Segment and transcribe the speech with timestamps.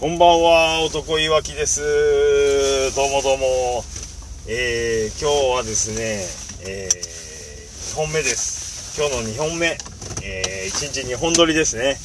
[0.00, 1.80] こんばんは、男いわきです。
[2.96, 3.84] どうもどうも。
[4.48, 6.26] えー、今日はですね、
[6.68, 9.00] えー、2本目です。
[9.00, 9.78] 今日の2本目。
[10.24, 11.96] えー、1日2本撮りですね。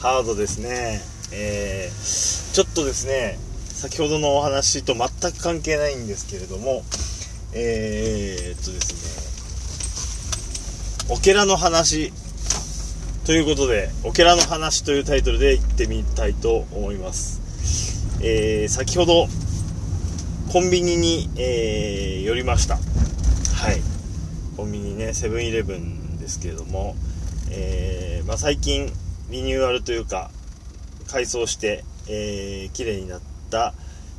[0.00, 1.00] ハードですね。
[1.32, 3.38] えー、ちょっとですね、
[3.72, 6.84] 先ほどのお話と全く関係ないんですけれども、
[7.54, 8.92] えー、っとです
[11.08, 12.12] ね、オケラの話
[13.30, 17.40] ということで、オケラの話というタイトルで行ってみたいと思います。
[18.20, 19.28] えー、先ほど、
[20.52, 22.74] コンビニに、えー寄りました。
[22.74, 22.80] は
[23.70, 23.80] い。
[24.56, 26.96] コンビニね、セブンイレブンですけれども、
[27.52, 28.92] えーまあ、最近、
[29.30, 30.32] リニューアルというか、
[31.06, 33.74] 改装して、えー、綺麗になった、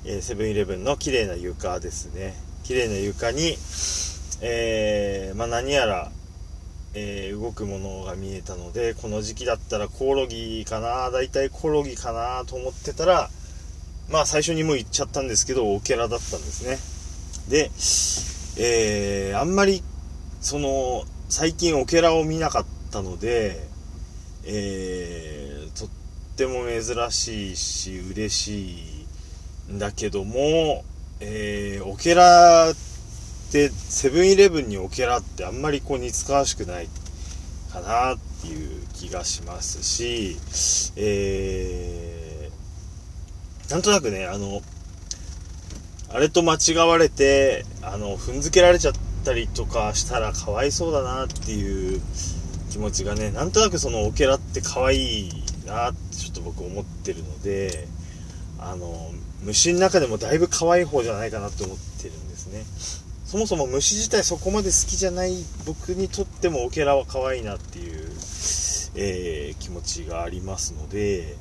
[0.06, 2.34] えーセブンイレブンの綺麗な床ですね。
[2.64, 3.58] 綺麗な床に、
[4.40, 6.14] えーまあ、何やら、
[6.94, 13.30] えー動くものが見えたのでこの時期だったらコオロギかなだいたいコオロギかなと思ってたら
[14.10, 16.78] まあ最初にもう言っちゃったんですけどオケラだったんですね。
[17.50, 17.72] で、
[18.62, 19.82] えーあんまり
[20.42, 23.66] その最近オケラを見なかったので
[24.44, 25.90] えーとっ
[26.36, 29.06] ても珍しいし嬉し
[29.70, 30.84] いんだけども、
[31.22, 32.91] えーオケラって
[33.52, 36.88] でセブンイレブンにオケラってあんまりこう似つかわしくない
[37.72, 40.38] かなっていう気がしますし、
[40.96, 44.62] えー、なんとなくね、あの、
[46.14, 48.94] あれと間違われて、あの、踏んづけられちゃっ
[49.26, 52.02] たりとかしたらかわいそうだなっていう
[52.70, 57.88] 気持ちがね、なんとなくそのオケラって可愛いなってちょっと僕思ってるので、
[58.60, 59.12] あの、
[59.44, 63.11] 虫の中でもだいぶ可愛い方じゃないかなと思ってるんですね。
[63.32, 65.32] そもそも虫自体そこまで好きじゃない
[65.66, 68.10] 僕にとってもオケラは可愛いなっていう、
[68.96, 71.38] えー気持ちがありますので、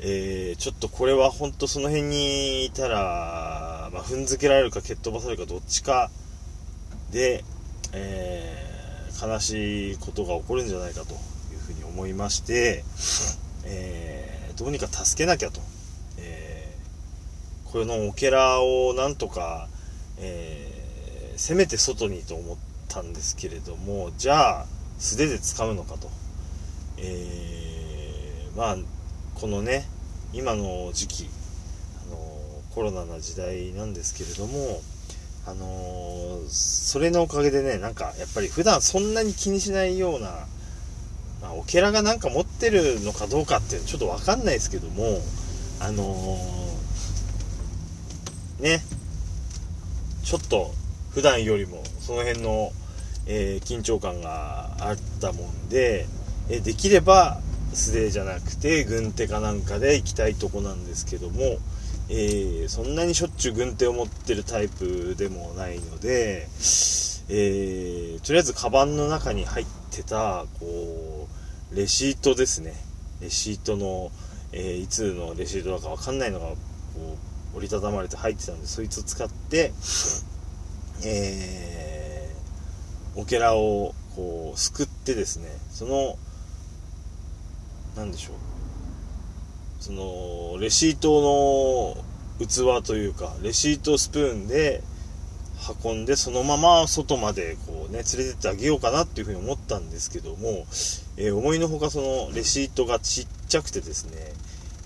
[0.00, 6.10] えーちょっとこれは本当その辺にいたら、まあ、踏んづけられるか蹴っ飛ばされるかどっちか
[7.12, 7.44] で、
[7.92, 11.16] えー悲しいことが起こるんじゃないかとい
[11.56, 12.84] うふうに思いまして、
[13.66, 15.60] えーどうにか助けなきゃと、
[16.16, 19.68] えーこのオケラをなんとか、
[20.16, 20.70] え
[21.36, 22.56] せめて外にと思っ
[22.88, 24.66] たんですけれどもじゃあ
[24.98, 26.10] 素手で掴むのかと、
[26.98, 28.76] えーまあ
[29.34, 29.84] このね
[30.32, 31.28] 今の時期
[32.08, 32.16] あの
[32.74, 34.80] コロナな時代なんですけれども
[35.46, 40.46] あのーそれのおかげでねなんかやっぱり普段そんなに気にしないような、
[41.42, 45.18] まあ、オケラがなんか持ってるのかどうかっていうのちょっとわかんないですけども
[45.80, 48.80] あのーね
[50.24, 50.72] ちょっと
[51.16, 52.72] 普段よりもその辺の、
[53.26, 56.04] えー緊張感があったもんで、
[56.50, 57.40] えできれば
[57.72, 61.56] 素手じゃなくて軍手かなんかで行きたいとこなんですけども、
[62.10, 66.48] えーそんなにしょっちゅう軍手を持ってるタイプでもないので、
[67.30, 71.28] えーとりあえずカバンの中に入ってたこ
[71.72, 72.74] うレシートですね。
[73.22, 74.10] レシートの、
[74.52, 76.56] えーいつのレシートだかわかんないのがこ
[77.54, 79.72] う折りたたまれて入ってたんでそいつを使って
[81.04, 86.16] えー、オケラをこうすくってですねその
[87.96, 88.34] なんでしょう。
[89.80, 91.94] そのレシート
[92.40, 94.82] の器というかレシートスプーンで
[95.84, 100.66] 運んでそのまま外までこうね連れてってあげようかなっていうふうに思ったんですけども、
[101.16, 104.32] えー思いのほかそのレシートがちっちゃくてですね、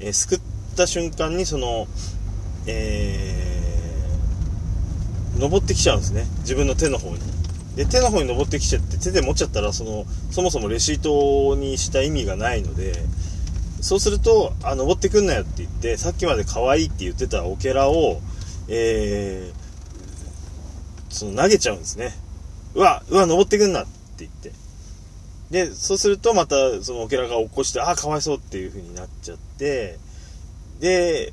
[0.00, 0.40] えーすくっ
[0.76, 1.86] た瞬間にその
[2.66, 3.59] えー
[5.40, 6.26] 登ってきちゃうんですね。
[6.40, 7.18] 自分の手の方に。
[7.76, 12.92] で手の方に登ってきちゃって手で持っちゃったらそのそもそもレシートにした意味がないので
[13.80, 18.20] そうするとあ登ってくんなよって言ってさっきまで可愛いって言ってたオケラを
[18.68, 19.60] えー
[21.10, 22.12] その投げちゃうんですね。
[22.74, 24.52] うわうわ登ってくんなって言って。
[25.50, 29.98] でそうするとまたそのオケラが起こしてああかわいそうっていう風になっちゃって
[30.80, 31.32] で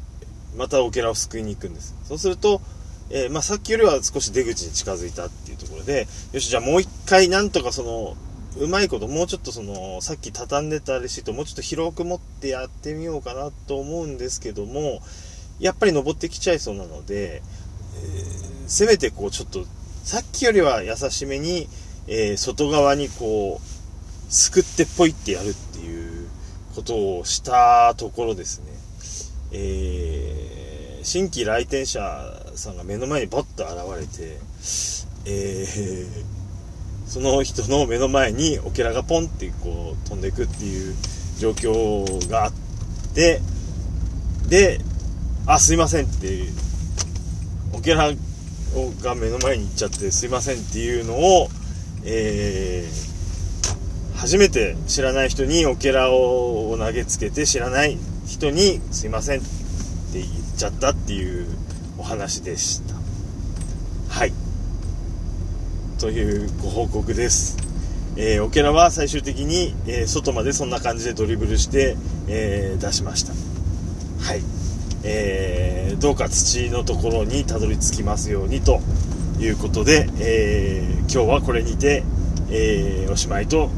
[0.58, 1.96] またオケラを救いに行くんです。
[2.06, 2.62] そうすると、
[3.10, 8.18] えーまあ、さっきよりは少し出口に近づいたっていうところでよしじゃあもう一回なんとかその
[8.60, 15.00] うまいこともうちょっとそのさっき畳んでたレシートもうちょっと広く持ってやってみようかなと思うんですけども
[15.60, 17.42] やっぱり登ってきちゃいそうなので、
[17.96, 19.64] えーせめてこうちょっと
[20.04, 21.70] さっきよりは優しめに、
[22.08, 26.28] えー外側にこうすくってポイってやるっていう
[26.76, 28.66] ことをしたところですね、
[29.54, 30.07] えー
[31.08, 32.02] 新規来店者
[32.56, 34.38] さんが目の前にバッと現れて、
[35.26, 36.38] えー
[37.08, 40.94] その人の目の前にオケラがポンってこう飛んでいくっていう
[41.40, 42.52] 状況があっ
[43.16, 43.40] て
[44.50, 44.82] で
[45.46, 46.54] あすいませんっていう
[47.72, 48.12] オケラ
[49.02, 51.48] が目の前に行っちゃってすいませんっていうのを、
[52.04, 59.67] えー、初めて知らない人にオケラを投げつけて知らない人にすいません
[60.58, 61.46] ちゃったっていう
[62.00, 62.96] お話でした。
[64.10, 64.34] はい。
[66.00, 67.58] というご報告です。
[68.16, 71.96] えー、オケラは最終的に、えー、外までそんな感じでドリブルして、
[72.28, 73.34] えー、出しました。
[74.24, 74.42] はい。
[75.04, 78.82] えー、どうか土のところにたどり着きますようにと
[79.40, 82.04] いうことで、えー、今日はこれにて、
[82.50, 83.70] えー、おしまいと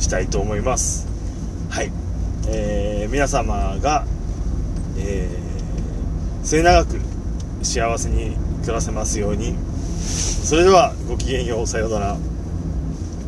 [0.00, 1.06] したいと思います。
[1.70, 1.92] はい、
[2.48, 4.04] えー、皆様が、
[4.98, 5.28] え
[6.46, 7.00] 末永く
[7.64, 9.56] 幸せに暮らせますように。
[9.98, 11.66] それではごきげんよう。
[11.66, 12.16] さようなら。